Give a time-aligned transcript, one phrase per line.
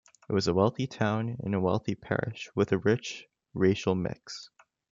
[0.27, 4.49] It was a wealthy town in a wealthy parish with a rich racial mix.